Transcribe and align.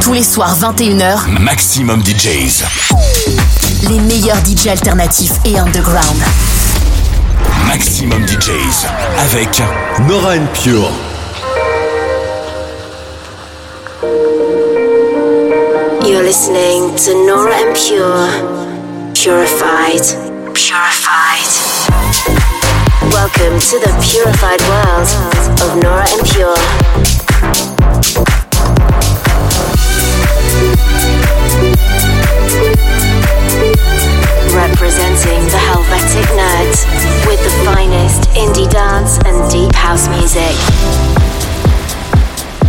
Tous 0.00 0.12
les 0.12 0.22
soirs 0.22 0.56
21h, 0.58 1.28
Maximum 1.40 2.02
DJs. 2.02 2.64
Les 3.88 4.00
meilleurs 4.00 4.38
DJs 4.42 4.68
alternatifs 4.70 5.32
et 5.44 5.58
underground. 5.58 6.22
Maximum 7.66 8.24
DJs 8.26 8.86
avec 9.18 9.62
Nora 10.06 10.34
and 10.36 10.46
Pure. 10.54 10.90
You're 16.04 16.22
listening 16.22 16.94
to 16.96 17.26
Nora 17.26 17.54
and 17.54 17.74
Pure. 17.74 18.28
Purified. 19.14 20.04
Purified. 20.54 21.48
Welcome 23.12 23.58
to 23.58 23.78
the 23.80 23.92
purified 24.02 24.60
world 24.68 25.08
of 25.62 25.76
Nora 25.82 26.06
and 26.08 26.22
Pure. 26.30 28.27
Representing 34.80 35.44
the 35.46 35.58
Helvetic 35.58 36.24
Nerds 36.38 37.26
with 37.26 37.42
the 37.42 37.50
finest 37.64 38.28
indie 38.30 38.70
dance 38.70 39.18
and 39.26 39.50
deep 39.50 39.74
house 39.74 40.06
music. 40.08 40.54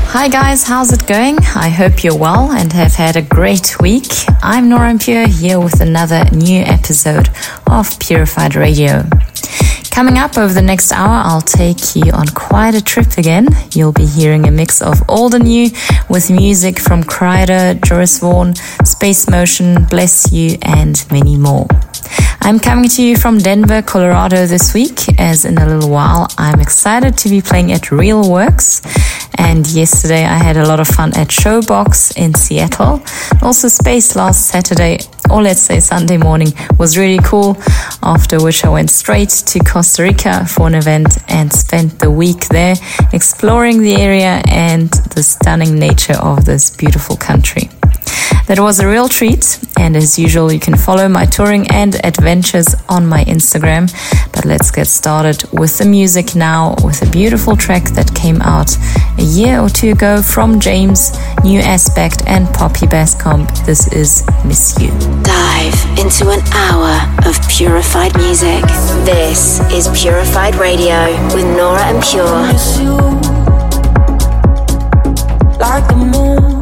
Hi 0.09 0.27
guys, 0.27 0.63
how's 0.63 0.91
it 0.91 1.05
going? 1.05 1.37
I 1.55 1.69
hope 1.69 2.03
you're 2.03 2.17
well 2.17 2.49
and 2.51 2.73
have 2.73 2.93
had 2.93 3.15
a 3.15 3.21
great 3.21 3.79
week. 3.79 4.11
I'm 4.41 4.69
Nora 4.69 4.97
Pure 4.97 5.27
here 5.27 5.59
with 5.59 5.81
another 5.81 6.25
new 6.31 6.63
episode 6.63 7.29
of 7.67 7.99
Purified 7.99 8.55
Radio. 8.55 9.03
Coming 9.91 10.17
up 10.17 10.37
over 10.37 10.53
the 10.53 10.61
next 10.61 10.91
hour, 10.91 11.21
I'll 11.25 11.41
take 11.41 11.95
you 11.95 12.11
on 12.11 12.27
quite 12.27 12.73
a 12.73 12.81
trip 12.81 13.17
again. 13.17 13.47
You'll 13.71 13.91
be 13.91 14.05
hearing 14.05 14.47
a 14.47 14.51
mix 14.51 14.81
of 14.81 15.01
old 15.09 15.33
and 15.33 15.43
new 15.43 15.69
with 16.09 16.31
music 16.31 16.79
from 16.79 17.03
Kryder, 17.03 17.83
Joris 17.83 18.19
Voorn, 18.19 18.55
Space 18.85 19.29
Motion, 19.29 19.85
Bless 19.85 20.31
You, 20.31 20.57
and 20.61 21.05
many 21.11 21.37
more. 21.37 21.67
I'm 22.41 22.59
coming 22.59 22.89
to 22.89 23.03
you 23.03 23.17
from 23.17 23.39
Denver, 23.39 23.81
Colorado 23.81 24.47
this 24.47 24.73
week, 24.73 25.19
as 25.19 25.43
in 25.43 25.57
a 25.57 25.67
little 25.67 25.89
while 25.89 26.27
I'm 26.37 26.61
excited 26.61 27.17
to 27.17 27.29
be 27.29 27.41
playing 27.41 27.71
at 27.73 27.83
Reelworks. 27.91 28.81
And 29.37 29.67
yesterday 29.67 30.23
I 30.23 30.37
had 30.37 30.57
a 30.57 30.65
lot 30.65 30.79
of 30.79 30.87
fun 30.87 31.09
at 31.17 31.27
Showbox 31.27 32.17
in 32.17 32.33
Seattle. 32.33 33.03
Also, 33.41 33.67
Space 33.67 34.15
last 34.15 34.47
Saturday, 34.47 34.99
or 35.31 35.41
let's 35.41 35.61
say 35.61 35.79
Sunday 35.79 36.17
morning, 36.17 36.53
was 36.77 36.97
really 36.97 37.19
cool. 37.23 37.57
After 38.03 38.41
which 38.41 38.65
I 38.65 38.69
went 38.69 38.89
straight 38.89 39.29
to 39.29 39.59
Costa 39.59 40.03
Rica 40.03 40.45
for 40.45 40.67
an 40.67 40.75
event 40.75 41.17
and 41.27 41.51
spent 41.51 41.99
the 41.99 42.11
week 42.11 42.47
there 42.49 42.75
exploring 43.13 43.81
the 43.81 43.95
area 43.95 44.41
and 44.47 44.89
the 45.15 45.23
stunning 45.23 45.75
nature 45.79 46.17
of 46.21 46.45
this 46.45 46.69
beautiful 46.69 47.17
country. 47.17 47.69
That 48.49 48.59
was 48.59 48.79
a 48.79 48.87
real 48.87 49.07
treat, 49.07 49.59
and 49.77 49.95
as 49.95 50.17
usual, 50.17 50.51
you 50.51 50.59
can 50.59 50.75
follow 50.75 51.07
my 51.07 51.25
touring 51.27 51.67
and 51.69 51.93
adventures 52.03 52.73
on 52.89 53.05
my 53.05 53.23
Instagram. 53.25 53.93
But 54.33 54.43
let's 54.43 54.71
get 54.71 54.87
started 54.87 55.43
with 55.53 55.77
the 55.77 55.85
music 55.85 56.35
now 56.35 56.73
with 56.83 56.99
a 57.07 57.11
beautiful 57.11 57.55
track 57.55 57.83
that 57.93 58.11
came 58.15 58.41
out 58.41 58.75
a 59.19 59.21
year 59.21 59.59
or 59.59 59.69
two 59.69 59.91
ago 59.91 60.23
from 60.23 60.59
James, 60.59 61.11
New 61.43 61.59
Aspect, 61.59 62.23
and 62.25 62.47
Poppy 62.47 62.87
Baskcomb. 62.87 63.45
This 63.67 63.85
is 63.93 64.25
Miss 64.43 64.75
You. 64.81 64.89
Dive 65.21 65.99
into 65.99 66.31
an 66.31 66.41
hour 66.49 67.05
of 67.29 67.37
purified 67.49 68.17
music. 68.17 68.63
This 69.05 69.59
is 69.71 69.87
Purified 69.93 70.55
Radio 70.55 71.05
with 71.35 71.45
Nora 71.55 71.85
En 71.85 72.01
Pure. 72.01 72.49
like 75.59 75.87
the 75.89 75.95
moon 75.95 76.58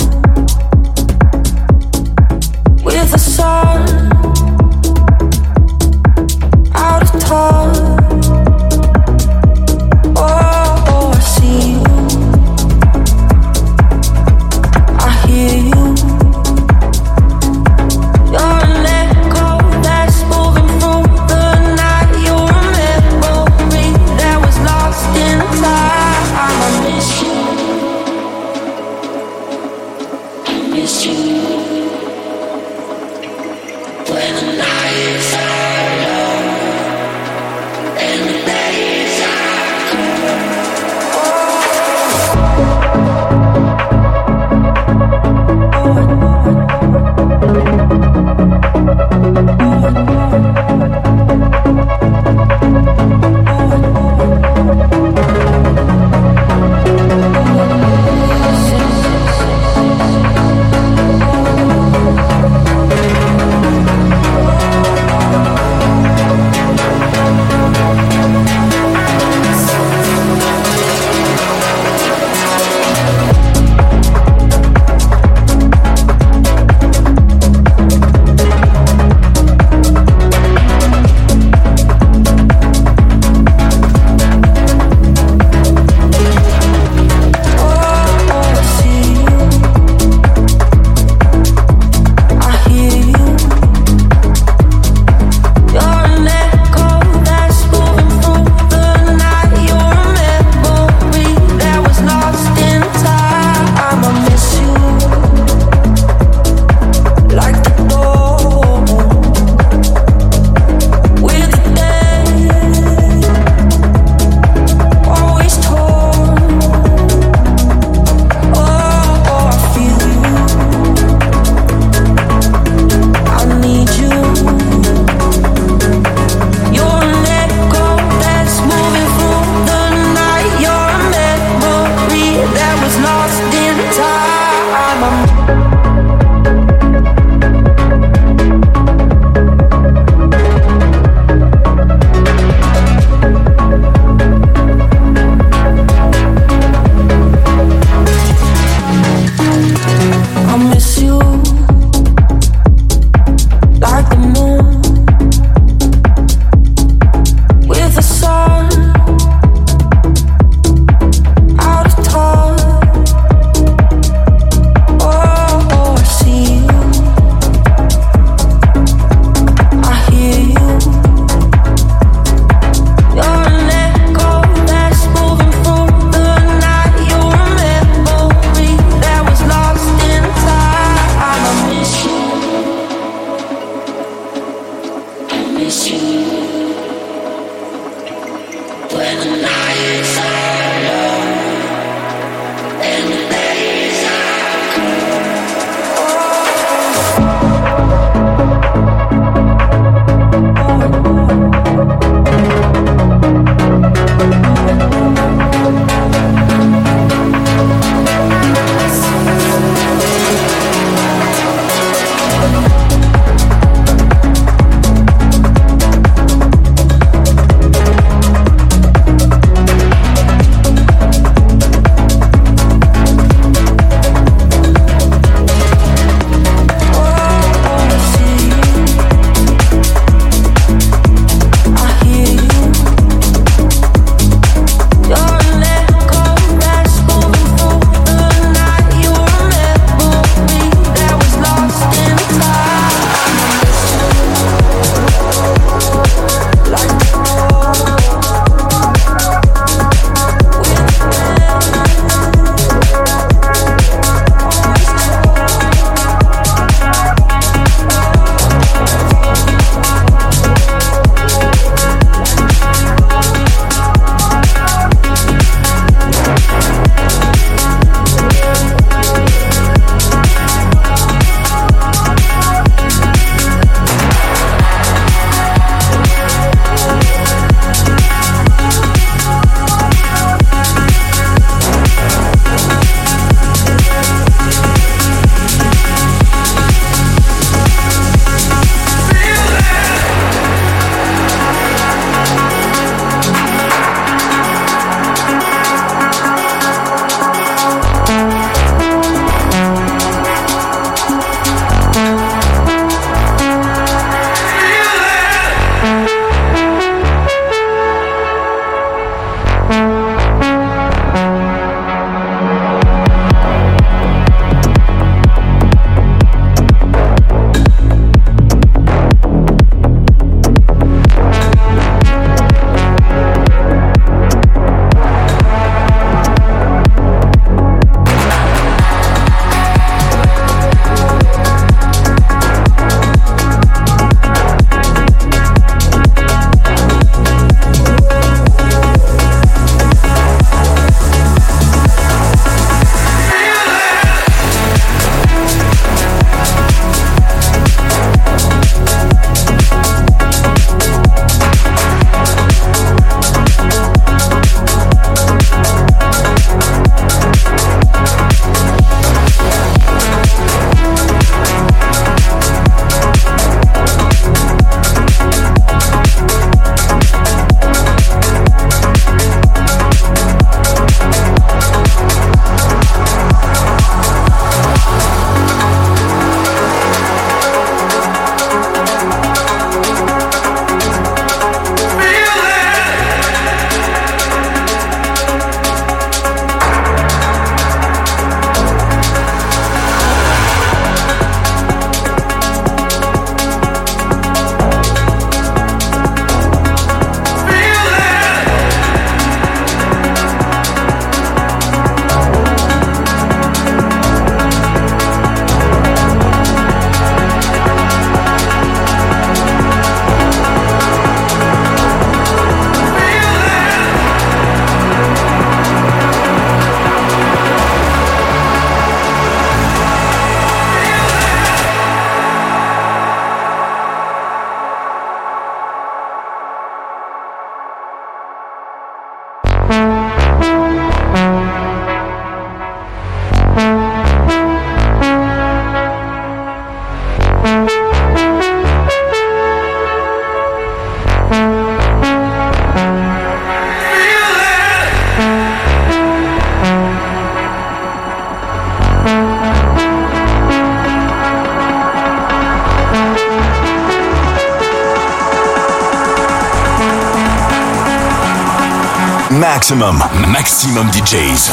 Maximum, 459.69 460.01
Maximum 460.29 460.89
DJs. 460.93 461.51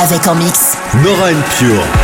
Avec 0.00 0.28
en 0.28 0.36
mix. 0.36 0.76
Nora 1.02 1.32
and 1.32 1.42
Pure. 1.58 2.03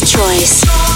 Choice. 0.00 0.91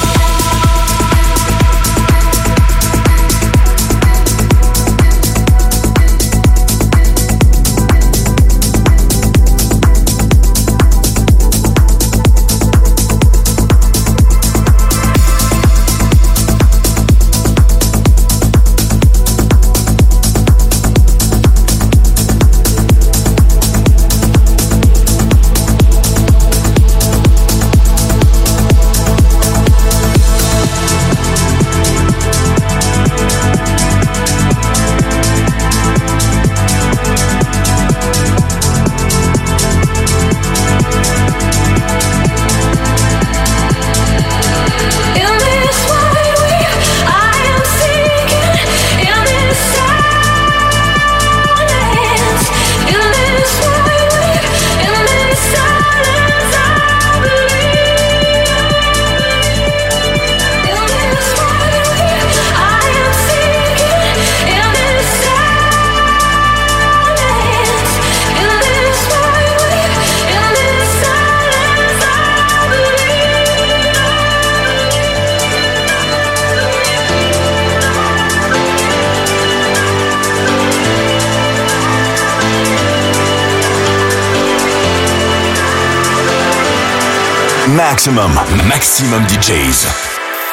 Maximum, 88.07 88.35
maximum 88.69 89.27
DJs. 89.27 89.85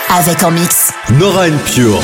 Avec 0.10 0.42
en 0.44 0.50
mix. 0.50 0.92
Nora 1.12 1.46
Pure. 1.66 2.02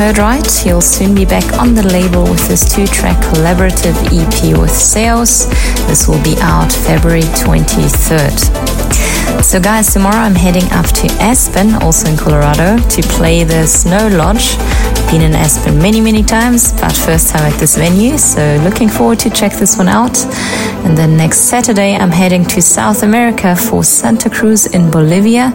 Heard 0.00 0.16
Right. 0.16 0.50
He'll 0.64 0.80
soon 0.80 1.14
be 1.14 1.26
back 1.26 1.58
on 1.58 1.74
the 1.74 1.82
label 1.82 2.22
with 2.22 2.48
his 2.48 2.64
two 2.64 2.86
track 2.86 3.22
collaborative 3.22 3.94
EP 4.06 4.58
with 4.58 4.70
Seos. 4.70 5.46
This 5.88 6.08
will 6.08 6.22
be 6.22 6.36
out 6.40 6.72
February 6.72 7.28
23rd. 7.36 9.44
So, 9.44 9.60
guys, 9.60 9.92
tomorrow 9.92 10.16
I'm 10.16 10.34
heading 10.34 10.64
up 10.72 10.86
to 10.86 11.06
Aspen, 11.20 11.74
also 11.82 12.08
in 12.08 12.16
Colorado, 12.16 12.78
to 12.78 13.02
play 13.02 13.44
the 13.44 13.66
Snow 13.66 14.08
Lodge 14.08 14.56
been 15.10 15.22
in 15.22 15.34
Aspen 15.34 15.76
many, 15.78 16.00
many 16.00 16.22
times, 16.22 16.72
but 16.80 16.92
first 16.92 17.30
time 17.30 17.52
at 17.52 17.58
this 17.58 17.76
venue, 17.76 18.16
so 18.16 18.60
looking 18.62 18.88
forward 18.88 19.18
to 19.18 19.28
check 19.28 19.52
this 19.54 19.76
one 19.76 19.88
out. 19.88 20.16
And 20.84 20.96
then 20.96 21.16
next 21.16 21.50
Saturday, 21.50 21.96
I'm 21.96 22.12
heading 22.12 22.44
to 22.44 22.62
South 22.62 23.02
America 23.02 23.56
for 23.56 23.82
Santa 23.82 24.30
Cruz 24.30 24.66
in 24.66 24.88
Bolivia 24.88 25.50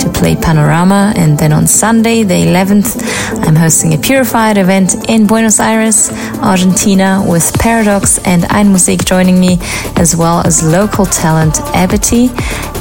to 0.00 0.10
play 0.12 0.34
Panorama. 0.34 1.12
And 1.16 1.38
then 1.38 1.52
on 1.52 1.68
Sunday, 1.68 2.24
the 2.24 2.34
11th, 2.34 3.35
I'm 3.56 3.62
hosting 3.62 3.94
a 3.94 3.98
Purified 3.98 4.58
event 4.58 5.08
in 5.08 5.26
Buenos 5.26 5.60
Aires, 5.60 6.10
Argentina, 6.42 7.24
with 7.26 7.58
Paradox 7.58 8.18
and 8.26 8.42
Einmusik 8.42 9.06
joining 9.06 9.40
me, 9.40 9.56
as 9.96 10.14
well 10.14 10.46
as 10.46 10.62
local 10.62 11.06
talent 11.06 11.54
Abity. 11.72 12.28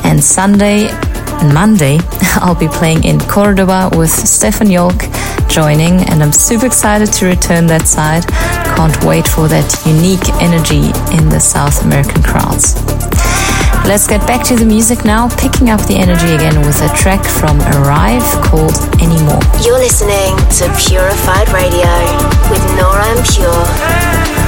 And 0.03 0.21
Sunday, 0.21 0.89
and 0.89 1.53
Monday, 1.53 1.99
I'll 2.41 2.59
be 2.59 2.67
playing 2.67 3.05
in 3.05 3.21
Cordoba 3.21 3.89
with 3.95 4.09
Stephan 4.09 4.67
Jolk 4.69 4.99
joining, 5.47 6.01
and 6.09 6.21
I'm 6.21 6.33
super 6.33 6.65
excited 6.65 7.13
to 7.13 7.25
return 7.25 7.67
that 7.67 7.87
side. 7.87 8.27
Can't 8.75 9.01
wait 9.05 9.25
for 9.25 9.47
that 9.47 9.71
unique 9.85 10.27
energy 10.43 10.91
in 11.15 11.29
the 11.29 11.39
South 11.39 11.85
American 11.85 12.21
crowds. 12.21 12.75
Let's 13.87 14.07
get 14.07 14.25
back 14.25 14.43
to 14.47 14.55
the 14.55 14.65
music 14.65 15.05
now, 15.05 15.29
picking 15.37 15.69
up 15.69 15.79
the 15.85 15.95
energy 15.95 16.33
again 16.33 16.59
with 16.65 16.81
a 16.81 16.89
track 16.97 17.23
from 17.23 17.61
Arrive 17.77 18.23
called 18.41 18.73
Anymore. 18.99 19.39
You're 19.61 19.77
listening 19.77 20.35
to 20.57 20.65
Purified 20.89 21.47
Radio 21.53 21.85
with 22.49 22.65
Nora 22.75 23.05
En 23.05 23.23
Pure. 23.23 24.44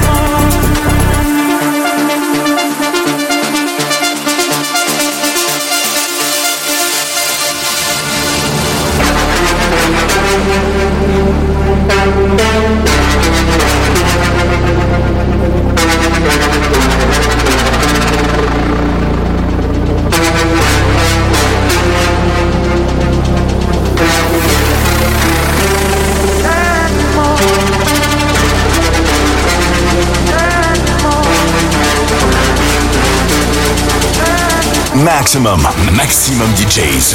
Maximum, 35.04 35.60
maximum 35.94 36.48
DJs. 36.56 37.14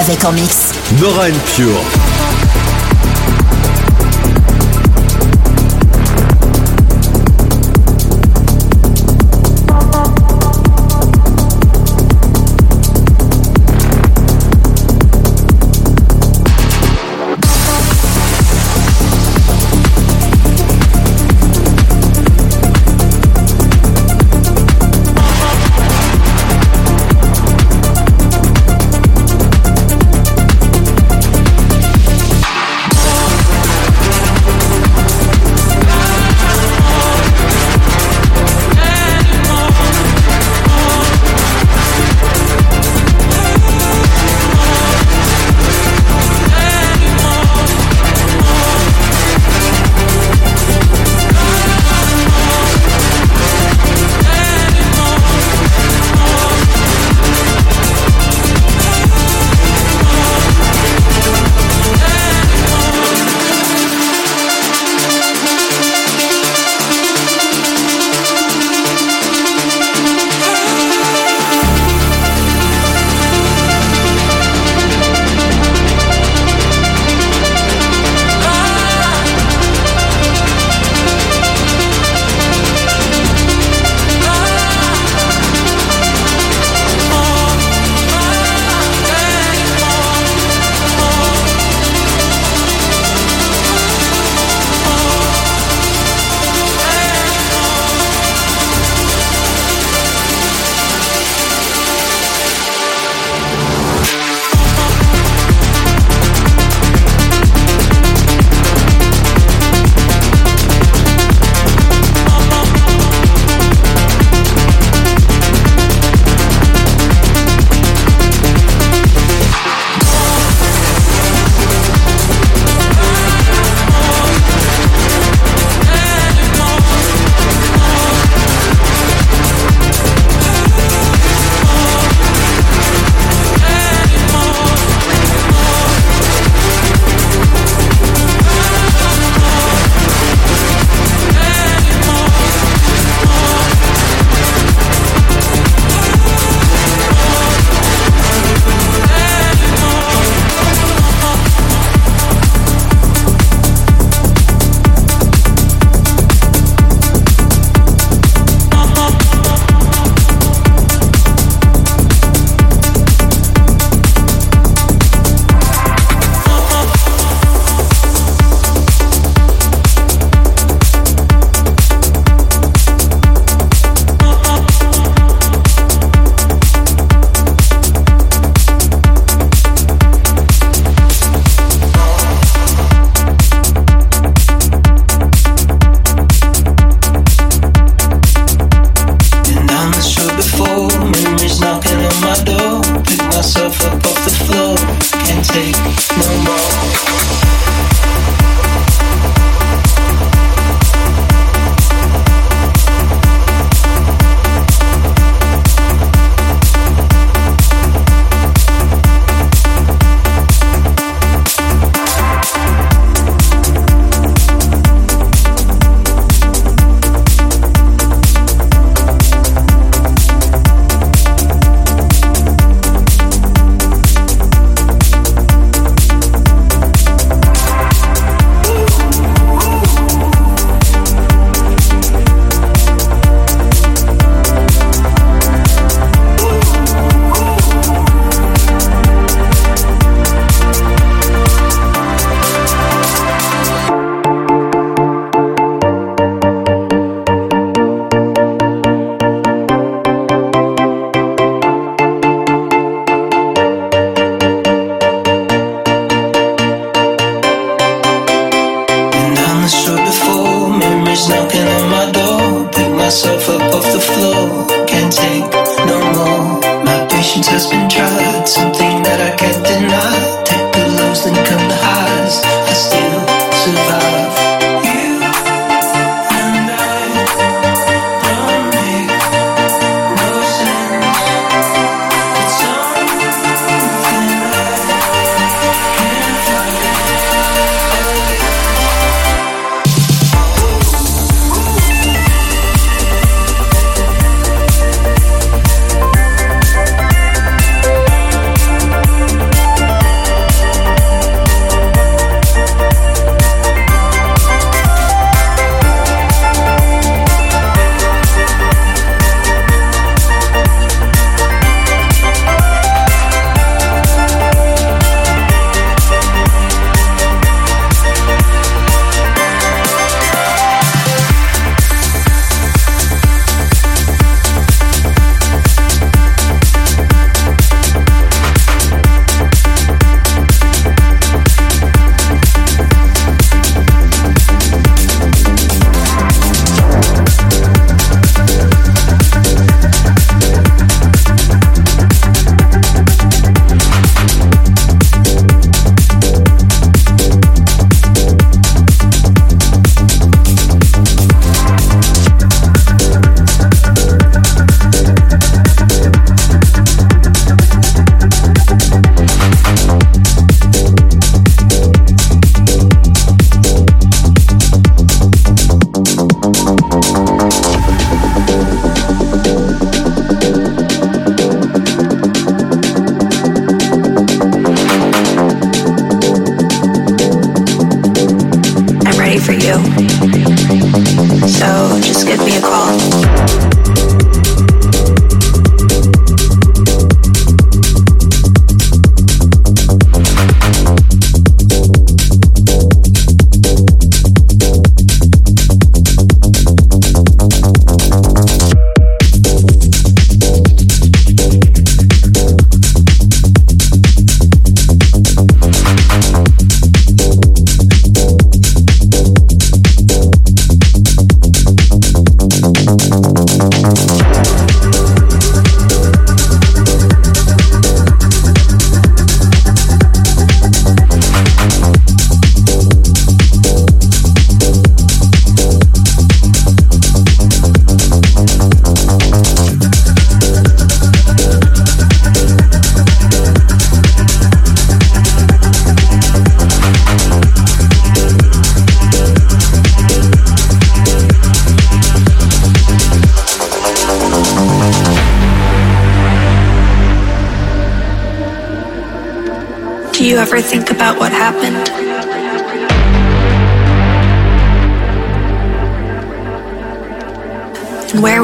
Avec 0.00 0.24
en 0.24 0.32
mix. 0.32 0.72
Nora 1.00 1.26
Pure. 1.54 2.17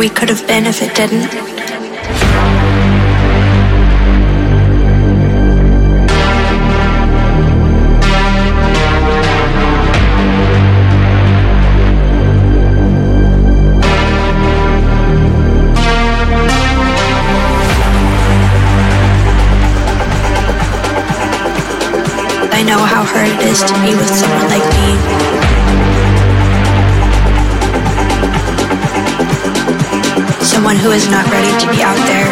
We 0.05 0.11
could 0.11 0.29
have 0.29 0.47
been 0.47 0.67
if 0.67 0.83
it 0.83 0.95
didn't? 0.95 1.55
is 23.55 23.63
to 23.63 23.75
be 23.83 23.95
with 23.95 24.09
someone 24.09 24.34
who 30.85 30.91
is 30.91 31.09
not 31.09 31.25
ready 31.33 31.49
to 31.59 31.67
be 31.71 31.83
out 31.83 31.97
there. 32.05 32.29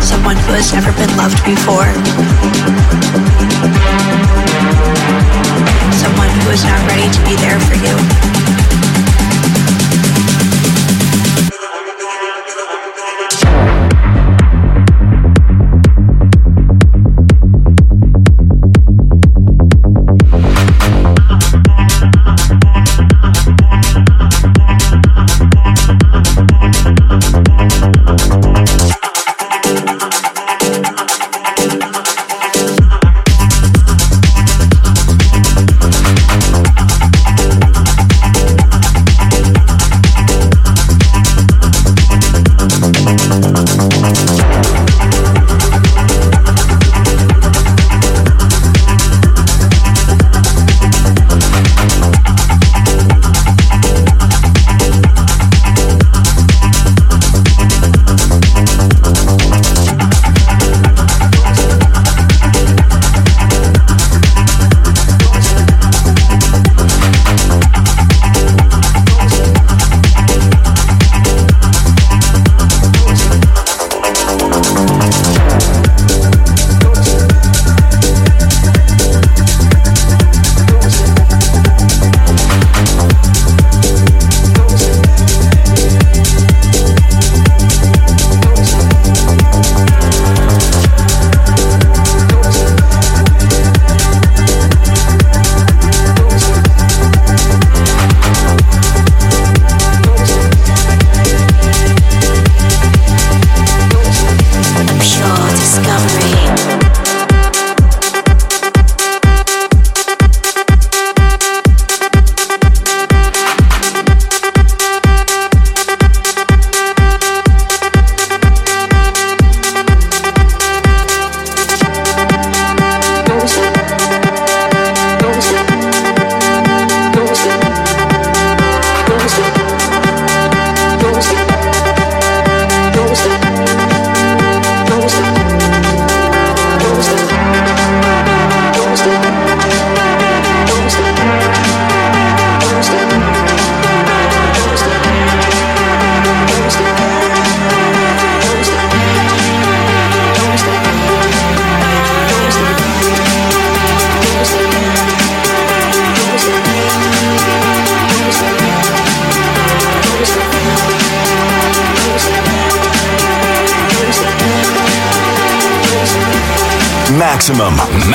Someone 0.00 0.36
who 0.36 0.52
has 0.56 0.72
never 0.72 0.90
been 0.92 1.14
loved 1.18 1.36
before. 1.44 1.92
Someone 6.00 6.30
who 6.40 6.50
is 6.50 6.64
not 6.64 6.80
ready 6.88 7.12
to 7.12 7.20
be 7.28 7.36
there 7.36 7.60
for 7.60 7.74
you. 7.74 8.29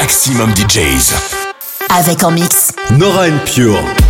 Maximum, 0.06 0.54
DJs. 0.54 1.16
Avec 1.90 2.24
en 2.24 2.30
mix. 2.30 2.72
Nora 2.92 3.24
and 3.24 3.40
Pure. 3.44 4.05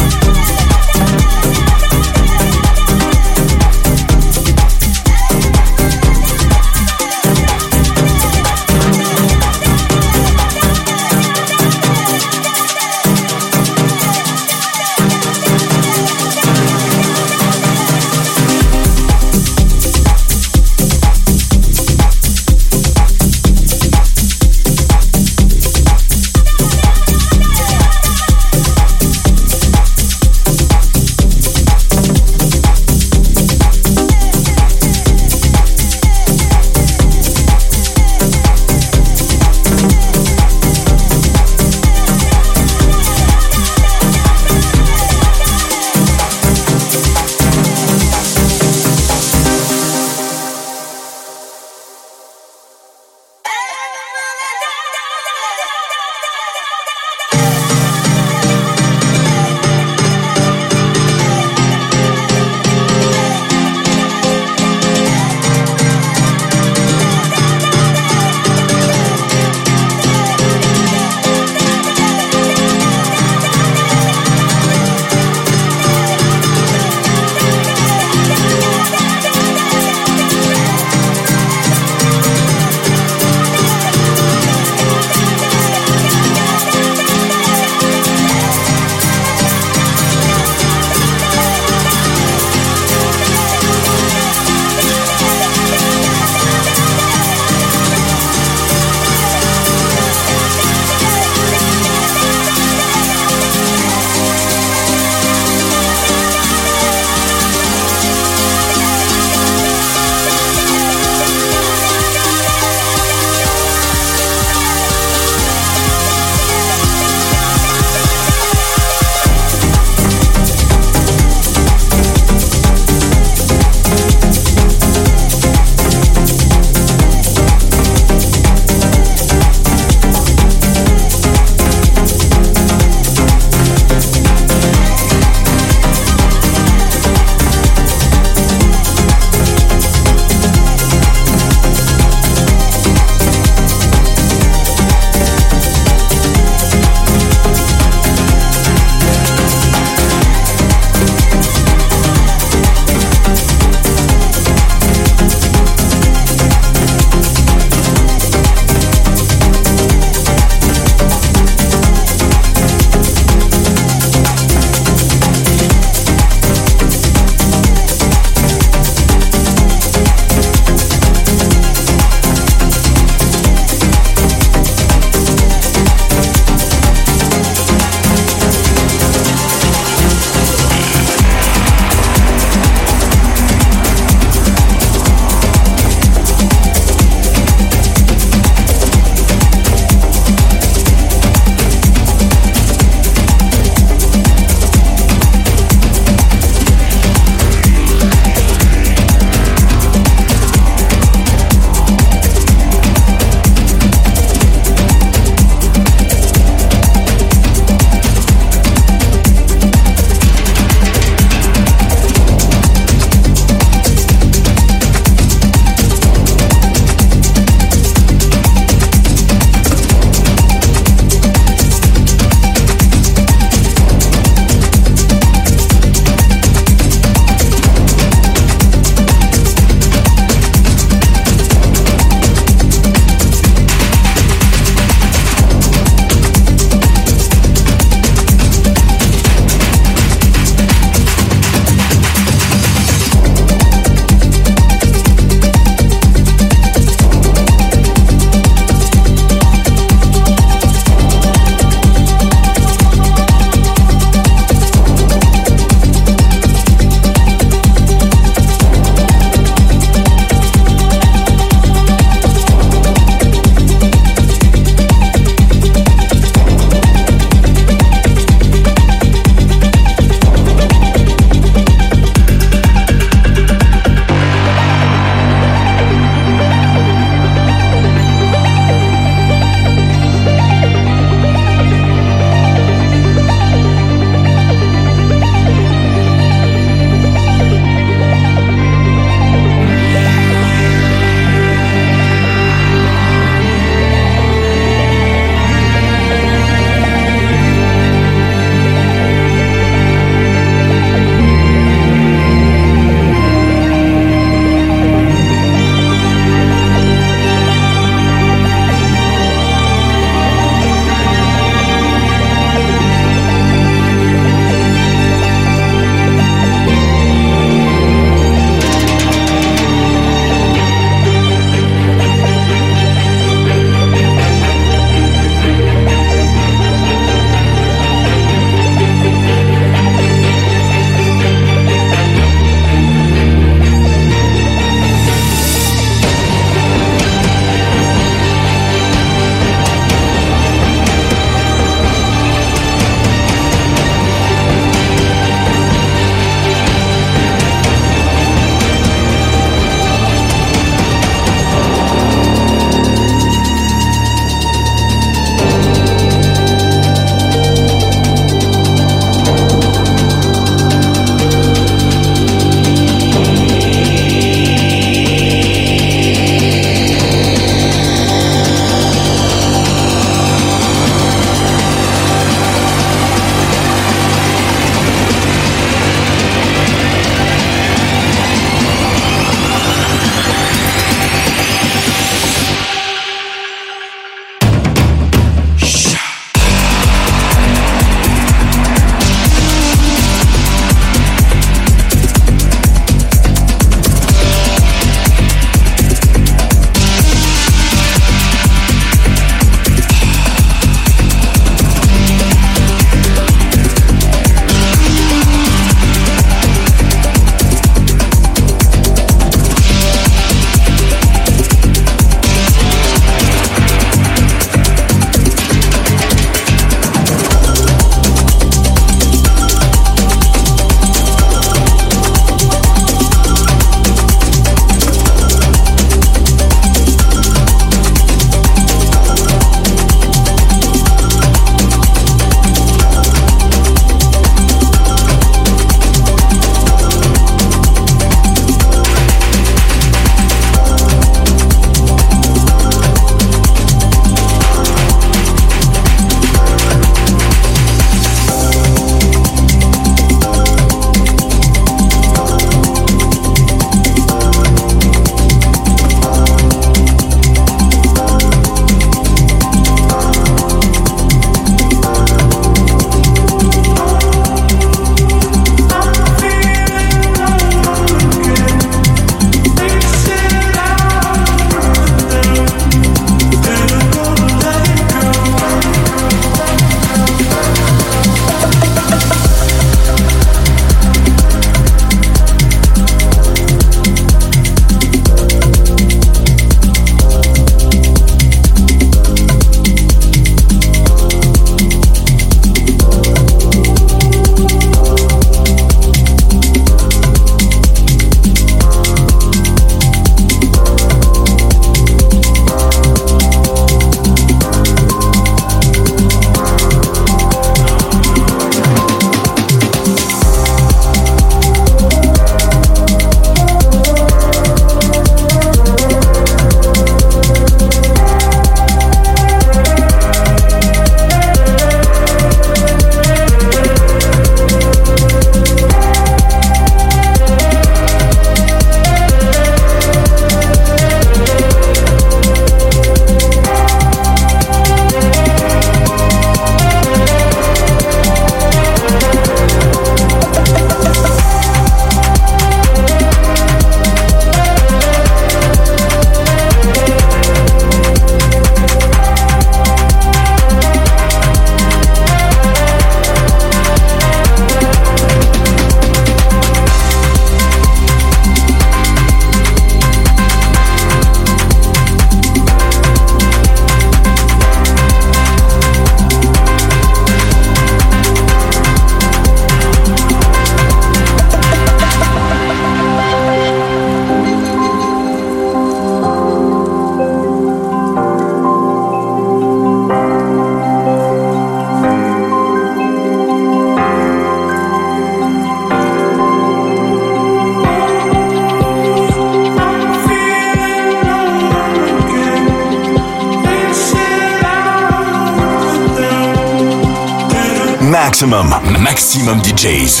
Maximum, 598.26 598.54
maximum 598.80 599.40
DJs. 599.42 600.00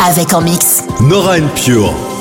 Avec 0.00 0.32
en 0.32 0.40
mix. 0.40 0.82
Nora 1.00 1.32
and 1.36 1.48
Pure. 1.54 2.13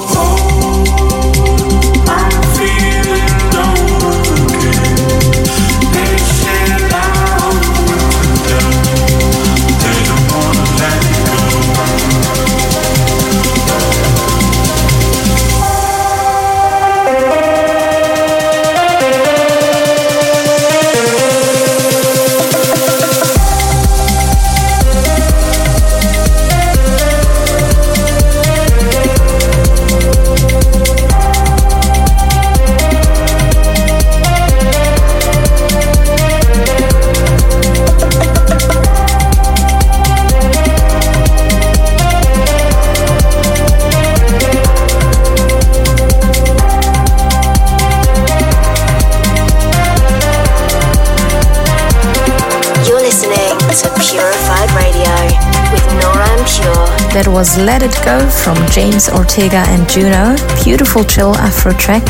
That 57.24 57.32
was 57.32 57.58
Let 57.58 57.84
It 57.84 57.96
Go 58.04 58.20
from 58.28 58.60
James 58.68 59.08
Ortega 59.08 59.64
and 59.72 59.88
Juno. 59.88 60.36
Beautiful 60.60 61.08
chill 61.08 61.32
Afro 61.40 61.72
track. 61.72 62.04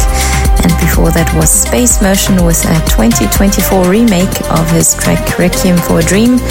And 0.66 0.74
before 0.82 1.14
that 1.14 1.30
was 1.38 1.54
Space 1.54 2.02
Motion 2.02 2.42
with 2.42 2.58
a 2.66 2.74
2024 2.90 3.86
remake 3.86 4.34
of 4.50 4.66
his 4.74 4.98
track 4.98 5.22
Requiem 5.38 5.78
for 5.78 6.02
a 6.02 6.02
Dream. 6.02 6.42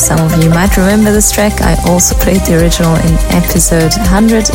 Some 0.00 0.24
of 0.24 0.32
you 0.40 0.48
might 0.48 0.72
remember 0.80 1.12
this 1.12 1.28
track. 1.28 1.60
I 1.60 1.76
also 1.84 2.16
played 2.16 2.40
the 2.48 2.56
original 2.56 2.96
in 2.96 3.12
episode 3.28 3.92
187. 4.08 4.48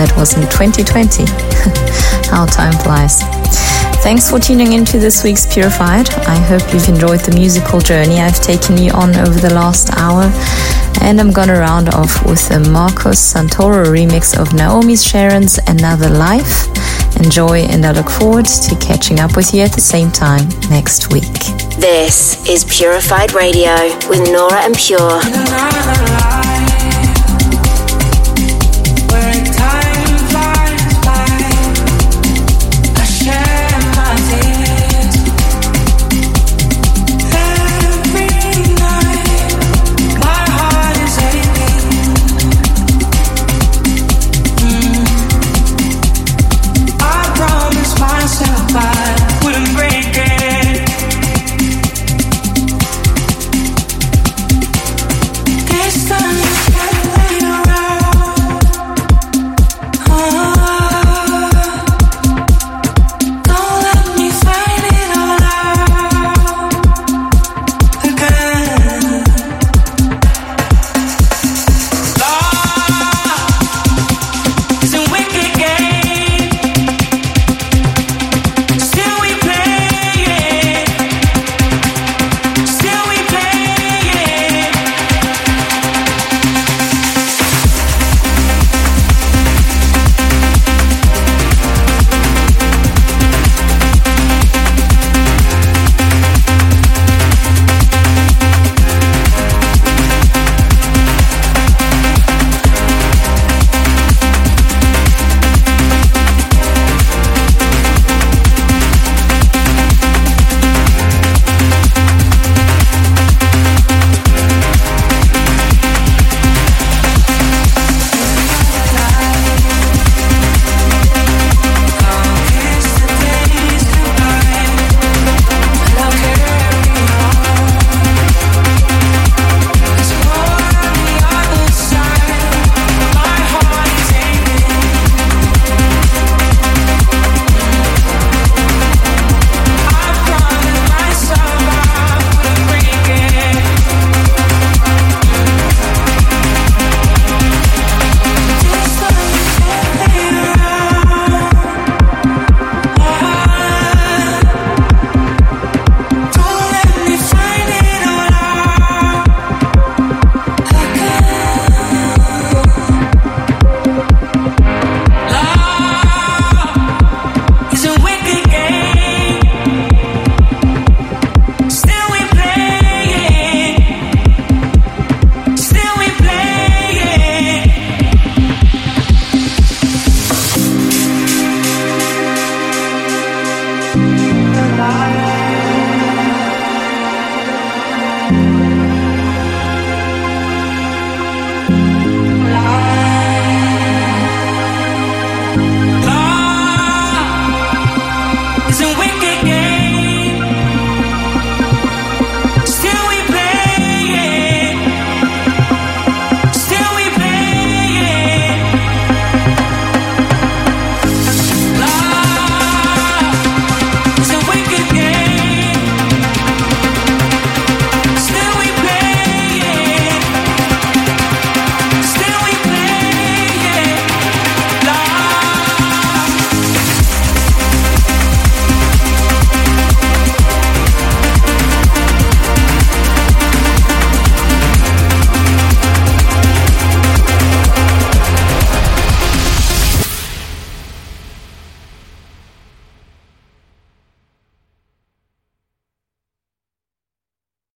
That 0.00 0.08
was 0.16 0.40
in 0.40 0.48
2020. 0.48 1.28
How 2.32 2.48
time 2.48 2.80
flies. 2.80 3.20
Thanks 4.00 4.30
for 4.30 4.40
tuning 4.40 4.72
into 4.72 4.96
this 4.96 5.20
week's 5.20 5.44
Purified. 5.44 6.08
I 6.24 6.40
hope 6.48 6.64
you've 6.72 6.88
enjoyed 6.88 7.20
the 7.28 7.36
musical 7.36 7.80
journey 7.80 8.24
I've 8.24 8.40
taken 8.40 8.78
you 8.78 8.92
on 8.92 9.12
over 9.20 9.36
the 9.36 9.52
last 9.52 9.92
hour. 10.00 10.32
And 11.06 11.20
I'm 11.20 11.30
gonna 11.30 11.52
round 11.52 11.88
off 11.90 12.26
with 12.26 12.50
a 12.50 12.58
Marcos 12.58 13.20
Santoro 13.32 13.86
remix 13.86 14.36
of 14.36 14.52
Naomi 14.52 14.96
Sharon's 14.96 15.56
Another 15.68 16.10
Life. 16.10 16.66
Enjoy, 17.18 17.60
and 17.60 17.86
I 17.86 17.92
look 17.92 18.10
forward 18.10 18.46
to 18.46 18.74
catching 18.80 19.20
up 19.20 19.36
with 19.36 19.54
you 19.54 19.62
at 19.62 19.72
the 19.72 19.80
same 19.80 20.10
time 20.10 20.48
next 20.68 21.12
week. 21.12 21.32
This 21.78 22.44
is 22.48 22.64
Purified 22.64 23.34
Radio 23.34 23.72
with 24.08 24.28
Nora 24.32 24.64
En 24.64 24.74
Pure. 24.74 26.45